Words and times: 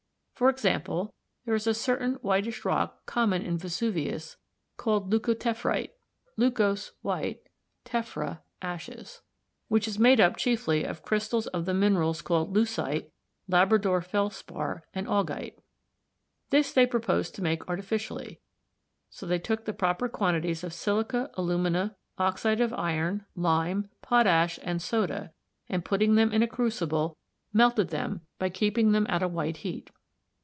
For 0.33 0.49
example, 0.49 1.13
there 1.45 1.53
is 1.53 1.67
a 1.67 1.73
certain 1.75 2.15
whitish 2.23 2.65
rock 2.65 3.05
common 3.05 3.43
in 3.43 3.59
Vesuvius 3.59 4.37
called 4.75 5.11
leucotephrite, 5.13 5.91
which 9.69 9.87
is 9.87 9.99
made 9.99 10.19
up 10.19 10.37
chiefly 10.37 10.83
of 10.83 11.03
crystals 11.03 11.45
of 11.45 11.65
the 11.65 11.75
minerals 11.75 12.23
called 12.23 12.55
leucite, 12.55 13.11
Labrador 13.47 14.01
felspar, 14.01 14.81
and 14.95 15.05
augite. 15.05 15.59
This 16.49 16.73
they 16.73 16.87
proposed 16.87 17.35
to 17.35 17.43
make 17.43 17.67
artificially, 17.69 18.39
so 19.11 19.27
they 19.27 19.37
took 19.37 19.77
proper 19.77 20.09
quantities 20.09 20.63
of 20.63 20.73
silica, 20.73 21.29
alumina, 21.35 21.95
oxide 22.17 22.61
of 22.61 22.73
iron, 22.73 23.27
lime, 23.35 23.91
potash, 24.01 24.57
and 24.63 24.81
soda, 24.81 25.33
and 25.69 25.85
putting 25.85 26.15
them 26.15 26.31
in 26.31 26.41
a 26.41 26.47
crucible, 26.47 27.15
melted 27.53 27.89
them 27.89 28.21
by 28.39 28.49
keeping 28.49 28.91
them 28.91 29.05
at 29.07 29.21
a 29.21 29.27
white 29.27 29.57
heat. 29.57 29.91